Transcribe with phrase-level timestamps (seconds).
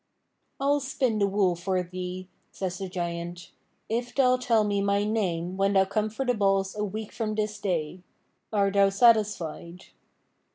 [0.59, 3.51] 'I'll spin the wool for thee,' says the Giant,
[3.87, 7.35] 'if thou'll tell me my name when thou come for the balls a week from
[7.35, 8.01] this day.
[8.51, 9.85] Are thou satisfied?'